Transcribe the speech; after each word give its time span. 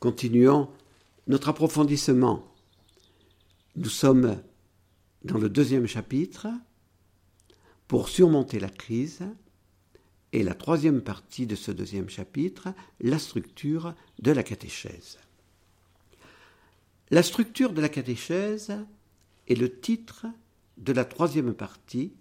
Continuons 0.00 0.70
notre 1.26 1.50
approfondissement. 1.50 2.50
Nous 3.76 3.90
sommes 3.90 4.40
dans 5.24 5.36
le 5.36 5.50
deuxième 5.50 5.86
chapitre 5.86 6.48
pour 7.86 8.08
surmonter 8.08 8.58
la 8.60 8.70
crise 8.70 9.20
et 10.32 10.42
la 10.42 10.54
troisième 10.54 11.02
partie 11.02 11.46
de 11.46 11.54
ce 11.54 11.70
deuxième 11.70 12.08
chapitre, 12.08 12.72
la 13.00 13.18
structure 13.18 13.94
de 14.20 14.32
la 14.32 14.42
catéchèse. 14.42 15.18
La 17.10 17.22
structure 17.22 17.74
de 17.74 17.82
la 17.82 17.90
catéchèse 17.90 18.72
est 19.48 19.54
le 19.54 19.80
titre 19.80 20.24
de 20.78 20.94
la 20.94 21.04
troisième 21.04 21.52
partie 21.52 22.14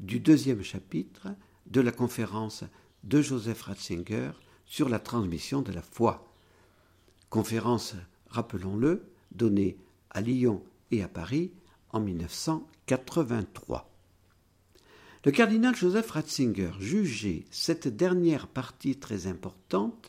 du 0.00 0.20
deuxième 0.20 0.62
chapitre 0.62 1.28
de 1.66 1.82
la 1.82 1.92
conférence 1.92 2.64
de 3.04 3.20
Joseph 3.20 3.60
Ratzinger 3.60 4.30
sur 4.64 4.88
la 4.88 4.98
transmission 4.98 5.60
de 5.60 5.72
la 5.72 5.82
foi. 5.82 6.32
Conférence, 7.36 7.94
rappelons-le, 8.30 9.12
donnée 9.30 9.76
à 10.08 10.22
Lyon 10.22 10.64
et 10.90 11.02
à 11.02 11.08
Paris 11.08 11.52
en 11.90 12.00
1983. 12.00 13.94
Le 15.22 15.30
cardinal 15.32 15.76
Joseph 15.76 16.12
Ratzinger 16.12 16.70
jugeait 16.80 17.44
cette 17.50 17.88
dernière 17.88 18.46
partie 18.46 18.96
très 18.96 19.26
importante. 19.26 20.08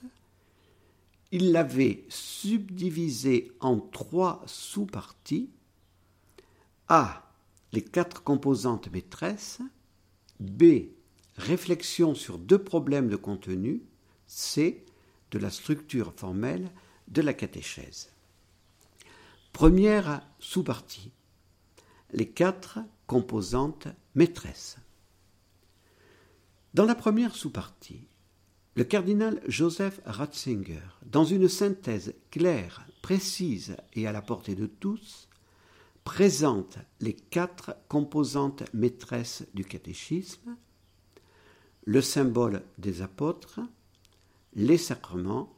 Il 1.33 1.51
l'avait 1.51 2.05
subdivisée 2.07 3.51
en 3.59 3.77
trois 3.77 4.41
sous-parties. 4.45 5.49
A. 6.87 7.29
Les 7.73 7.83
quatre 7.83 8.23
composantes 8.23 8.89
maîtresses. 8.93 9.59
B. 10.39 10.63
Réflexion 11.35 12.15
sur 12.15 12.37
deux 12.37 12.63
problèmes 12.63 13.09
de 13.09 13.17
contenu. 13.17 13.83
C. 14.27 14.85
De 15.31 15.39
la 15.39 15.49
structure 15.49 16.13
formelle 16.15 16.71
de 17.07 17.21
la 17.21 17.33
catéchèse. 17.33 18.09
Première 19.53 20.21
sous-partie. 20.39 21.11
Les 22.11 22.29
quatre 22.29 22.79
composantes 23.07 23.87
maîtresses. 24.15 24.77
Dans 26.73 26.85
la 26.85 26.95
première 26.95 27.35
sous-partie, 27.35 28.07
le 28.75 28.83
cardinal 28.83 29.41
Joseph 29.47 29.99
Ratzinger, 30.05 31.01
dans 31.05 31.25
une 31.25 31.47
synthèse 31.47 32.13
claire, 32.29 32.85
précise 33.01 33.77
et 33.93 34.05
à 34.05 34.11
la 34.11 34.21
portée 34.21 34.53
de 34.53 34.67
tous, 34.67 35.27
présente 36.03 36.77
les 36.99 37.13
quatre 37.13 37.75
composantes 37.87 38.63
maîtresses 38.73 39.43
du 39.55 39.65
catéchisme, 39.65 40.55
le 41.85 42.01
symbole 42.01 42.61
des 42.77 43.01
apôtres, 43.01 43.61
les 44.53 44.77
sacrements, 44.77 45.56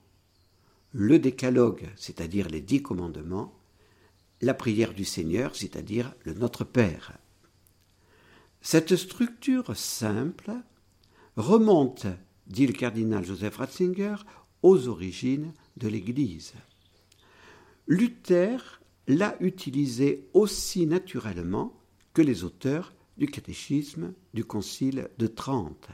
le 0.91 1.19
décalogue, 1.19 1.87
c'est-à-dire 1.95 2.49
les 2.49 2.61
dix 2.61 2.81
commandements, 2.81 3.53
la 4.41 4.53
prière 4.53 4.93
du 4.93 5.05
Seigneur, 5.05 5.55
c'est-à-dire 5.55 6.13
le 6.23 6.33
Notre 6.33 6.63
Père. 6.63 7.17
Cette 8.61 8.95
structure 8.95 9.75
simple 9.75 10.51
remonte, 11.35 12.07
dit 12.47 12.67
le 12.67 12.73
cardinal 12.73 13.25
Joseph 13.25 13.57
Ratzinger, 13.57 14.15
aux 14.63 14.87
origines 14.87 15.53
de 15.77 15.87
l'Église. 15.87 16.53
Luther 17.87 18.81
l'a 19.07 19.35
utilisé 19.39 20.27
aussi 20.33 20.85
naturellement 20.85 21.79
que 22.13 22.21
les 22.21 22.43
auteurs 22.43 22.93
du 23.17 23.27
catéchisme 23.27 24.13
du 24.33 24.43
Concile 24.43 25.09
de 25.17 25.27
Trente. 25.27 25.89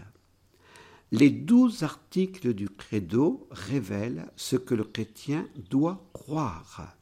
Les 1.18 1.30
douze 1.30 1.84
articles 1.84 2.54
du 2.54 2.68
credo 2.68 3.48
révèlent 3.50 4.30
ce 4.36 4.58
que 4.58 4.76
le 4.76 4.84
chrétien 4.84 5.48
doit 5.70 6.10
croire. 6.12 6.98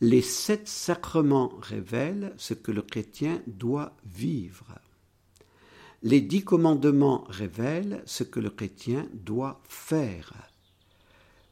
Les 0.00 0.22
sept 0.22 0.66
sacrements 0.66 1.52
révèlent 1.62 2.34
ce 2.36 2.52
que 2.52 2.72
le 2.72 2.82
chrétien 2.82 3.40
doit 3.46 3.94
vivre. 4.04 4.76
Les 6.02 6.20
dix 6.20 6.42
commandements 6.42 7.22
révèlent 7.28 8.02
ce 8.06 8.24
que 8.24 8.40
le 8.40 8.50
chrétien 8.50 9.06
doit 9.12 9.62
faire. 9.68 10.32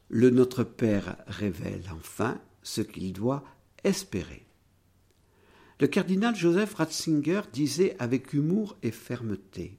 Le 0.08 0.30
Notre 0.30 0.64
Père 0.64 1.18
révèle 1.28 1.88
enfin 1.94 2.40
ce 2.64 2.80
qu'il 2.80 3.12
doit 3.12 3.44
espérer. 3.84 4.44
Le 5.78 5.86
cardinal 5.86 6.34
Joseph 6.34 6.74
Ratzinger 6.74 7.42
disait 7.52 7.94
avec 8.00 8.32
humour 8.32 8.76
et 8.82 8.90
fermeté 8.90 9.78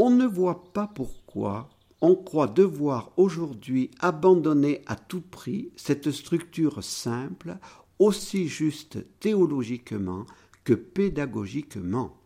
On 0.00 0.10
ne 0.10 0.26
voit 0.26 0.72
pas 0.72 0.86
pourquoi 0.86 1.68
on 2.00 2.14
croit 2.14 2.46
devoir 2.46 3.10
aujourd'hui 3.16 3.90
abandonner 3.98 4.80
à 4.86 4.94
tout 4.94 5.20
prix 5.20 5.72
cette 5.74 6.12
structure 6.12 6.84
simple, 6.84 7.56
aussi 7.98 8.46
juste 8.46 8.98
théologiquement 9.18 10.24
que 10.62 10.74
pédagogiquement. 10.74 12.16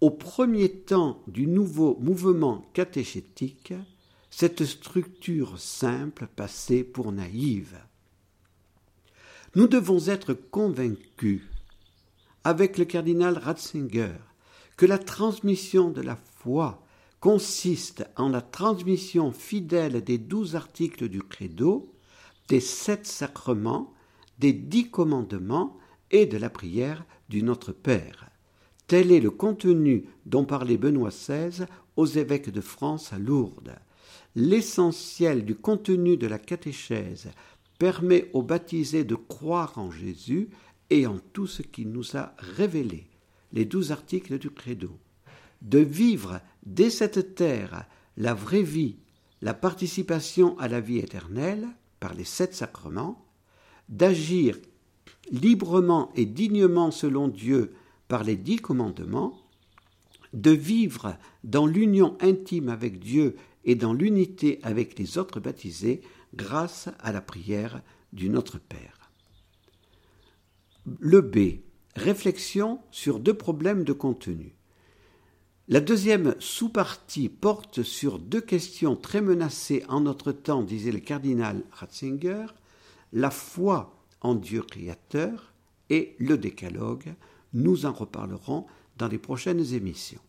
Au 0.00 0.08
premier 0.08 0.70
temps 0.70 1.20
du 1.26 1.46
nouveau 1.46 1.98
mouvement 2.00 2.64
catéchétique, 2.72 3.74
cette 4.30 4.64
structure 4.64 5.58
simple 5.58 6.26
passait 6.26 6.84
pour 6.84 7.12
naïve. 7.12 7.76
Nous 9.56 9.68
devons 9.68 10.06
être 10.06 10.32
convaincus, 10.32 11.42
avec 12.44 12.78
le 12.78 12.86
cardinal 12.86 13.36
Ratzinger, 13.36 14.14
que 14.76 14.86
la 14.86 14.98
transmission 14.98 15.90
de 15.90 16.00
la 16.00 16.16
foi 16.16 16.82
consiste 17.20 18.04
en 18.16 18.28
la 18.28 18.40
transmission 18.40 19.30
fidèle 19.32 20.02
des 20.02 20.18
douze 20.18 20.56
articles 20.56 21.08
du 21.08 21.22
credo, 21.22 21.92
des 22.48 22.60
sept 22.60 23.06
sacrements, 23.06 23.94
des 24.38 24.52
dix 24.52 24.90
commandements 24.90 25.78
et 26.10 26.26
de 26.26 26.36
la 26.36 26.50
prière 26.50 27.04
du 27.28 27.42
Notre 27.42 27.72
Père. 27.72 28.28
Tel 28.86 29.12
est 29.12 29.20
le 29.20 29.30
contenu 29.30 30.06
dont 30.26 30.44
parlait 30.44 30.76
Benoît 30.76 31.10
XVI 31.10 31.64
aux 31.96 32.06
évêques 32.06 32.50
de 32.50 32.60
France 32.60 33.12
à 33.12 33.18
Lourdes. 33.18 33.76
L'essentiel 34.34 35.44
du 35.44 35.54
contenu 35.54 36.16
de 36.16 36.26
la 36.26 36.38
catéchèse 36.38 37.30
permet 37.78 38.30
aux 38.32 38.42
baptisés 38.42 39.04
de 39.04 39.14
croire 39.14 39.78
en 39.78 39.90
Jésus 39.90 40.50
et 40.90 41.06
en 41.06 41.18
tout 41.32 41.46
ce 41.46 41.62
qu'il 41.62 41.90
nous 41.90 42.16
a 42.16 42.34
révélé, 42.38 43.06
les 43.52 43.64
douze 43.64 43.92
articles 43.92 44.38
du 44.38 44.50
credo, 44.50 44.98
de 45.60 45.78
vivre 45.78 46.40
dès 46.64 46.90
cette 46.90 47.34
terre 47.34 47.86
la 48.16 48.34
vraie 48.34 48.62
vie, 48.62 48.96
la 49.40 49.54
participation 49.54 50.58
à 50.58 50.68
la 50.68 50.80
vie 50.80 50.98
éternelle 50.98 51.66
par 52.00 52.14
les 52.14 52.24
sept 52.24 52.54
sacrements, 52.54 53.26
d'agir 53.88 54.56
librement 55.30 56.10
et 56.14 56.26
dignement 56.26 56.90
selon 56.90 57.28
Dieu 57.28 57.72
par 58.08 58.24
les 58.24 58.36
dix 58.36 58.56
commandements, 58.56 59.38
de 60.32 60.50
vivre 60.50 61.16
dans 61.44 61.66
l'union 61.66 62.16
intime 62.20 62.68
avec 62.68 62.98
Dieu 62.98 63.36
et 63.64 63.74
dans 63.74 63.92
l'unité 63.92 64.58
avec 64.62 64.98
les 64.98 65.18
autres 65.18 65.40
baptisés 65.40 66.00
grâce 66.34 66.88
à 66.98 67.12
la 67.12 67.20
prière 67.20 67.82
du 68.12 68.28
Notre 68.28 68.58
Père. 68.58 69.10
Le 70.98 71.20
B. 71.20 71.60
Réflexion 71.94 72.80
sur 72.90 73.20
deux 73.20 73.34
problèmes 73.34 73.84
de 73.84 73.92
contenu. 73.92 74.54
La 75.68 75.80
deuxième 75.80 76.34
sous-partie 76.38 77.28
porte 77.28 77.82
sur 77.82 78.18
deux 78.18 78.40
questions 78.40 78.96
très 78.96 79.20
menacées 79.20 79.84
en 79.88 80.00
notre 80.00 80.32
temps, 80.32 80.62
disait 80.62 80.90
le 80.90 81.00
cardinal 81.00 81.62
Ratzinger, 81.70 82.46
la 83.12 83.30
foi 83.30 83.94
en 84.22 84.34
Dieu 84.34 84.62
créateur 84.62 85.52
et 85.90 86.16
le 86.18 86.38
décalogue, 86.38 87.14
nous 87.52 87.86
en 87.86 87.92
reparlerons 87.92 88.66
dans 88.98 89.08
les 89.08 89.18
prochaines 89.18 89.74
émissions. 89.74 90.20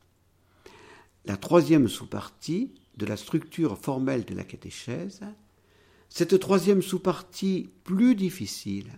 La 1.25 1.37
troisième 1.37 1.87
sous-partie 1.87 2.73
de 2.97 3.05
la 3.05 3.17
structure 3.17 3.77
formelle 3.77 4.25
de 4.25 4.35
la 4.35 4.43
catéchèse, 4.43 5.21
cette 6.09 6.39
troisième 6.39 6.81
sous-partie 6.81 7.69
plus 7.83 8.15
difficile, 8.15 8.91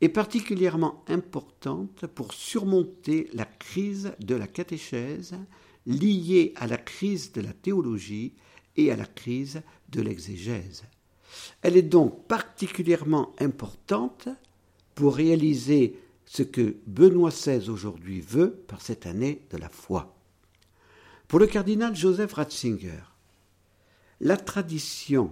est 0.00 0.08
particulièrement 0.08 1.04
importante 1.08 2.06
pour 2.06 2.32
surmonter 2.32 3.28
la 3.34 3.44
crise 3.44 4.12
de 4.20 4.34
la 4.34 4.46
catéchèse 4.46 5.36
liée 5.86 6.52
à 6.56 6.66
la 6.66 6.78
crise 6.78 7.32
de 7.32 7.40
la 7.40 7.52
théologie 7.52 8.34
et 8.76 8.90
à 8.90 8.96
la 8.96 9.06
crise 9.06 9.62
de 9.90 10.00
l'exégèse. 10.00 10.84
Elle 11.62 11.76
est 11.76 11.82
donc 11.82 12.26
particulièrement 12.26 13.34
importante 13.38 14.28
pour 14.94 15.16
réaliser 15.16 15.98
ce 16.24 16.42
que 16.42 16.76
Benoît 16.86 17.30
XVI 17.30 17.68
aujourd'hui 17.68 18.20
veut 18.20 18.52
par 18.68 18.80
cette 18.80 19.06
année 19.06 19.42
de 19.50 19.56
la 19.56 19.68
foi. 19.68 20.16
Pour 21.28 21.38
le 21.38 21.46
cardinal 21.46 21.94
Joseph 21.94 22.34
Ratzinger, 22.34 23.02
la 24.20 24.36
tradition 24.36 25.30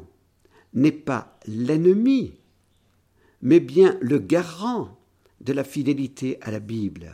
n'est 0.74 0.92
pas 0.92 1.38
l'ennemi, 1.46 2.34
mais 3.42 3.60
bien 3.60 3.96
le 4.00 4.18
garant 4.18 4.98
de 5.40 5.52
la 5.52 5.64
fidélité 5.64 6.38
à 6.42 6.50
la 6.50 6.60
Bible. 6.60 7.12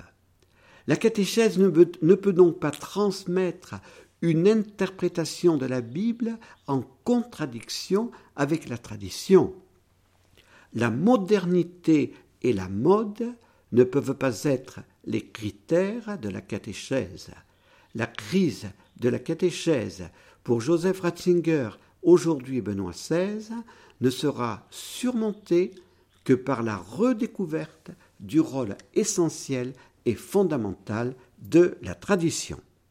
La 0.86 0.96
catéchèse 0.96 1.58
ne 1.58 1.68
peut, 1.68 1.90
ne 2.02 2.14
peut 2.14 2.32
donc 2.32 2.58
pas 2.58 2.70
transmettre 2.70 3.76
une 4.22 4.48
interprétation 4.48 5.56
de 5.56 5.66
la 5.66 5.80
Bible 5.80 6.38
en 6.66 6.82
contradiction 7.04 8.10
avec 8.36 8.68
la 8.68 8.78
tradition. 8.78 9.54
La 10.72 10.90
modernité 10.90 12.14
et 12.42 12.52
la 12.52 12.68
mode 12.68 13.34
ne 13.72 13.84
peuvent 13.84 14.14
pas 14.14 14.44
être 14.44 14.80
les 15.04 15.26
critères 15.26 16.18
de 16.18 16.28
la 16.28 16.40
catéchèse. 16.40 17.30
La 17.94 18.06
crise 18.06 18.66
de 18.98 19.08
la 19.08 19.18
catéchèse 19.18 20.04
pour 20.42 20.60
Joseph 20.60 21.00
Ratzinger, 21.00 21.70
aujourd'hui 22.02 22.60
Benoît 22.60 22.92
XVI, 22.92 23.50
ne 24.00 24.10
sera 24.10 24.66
surmontée 24.70 25.72
que 26.24 26.32
par 26.32 26.62
la 26.62 26.76
redécouverte 26.76 27.90
du 28.20 28.40
rôle 28.40 28.76
essentiel 28.94 29.72
et 30.06 30.14
fondamental 30.14 31.14
de 31.38 31.76
la 31.82 31.94
tradition. 31.94 32.60